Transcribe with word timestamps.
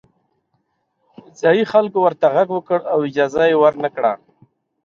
ځايي 1.39 1.63
خلکو 1.71 1.97
ورته 2.03 2.25
غږ 2.35 2.47
وکړ 2.53 2.79
او 2.93 2.99
اجازه 3.09 3.43
یې 3.49 3.55
ورنه 3.61 3.89
کړه. 3.95 4.13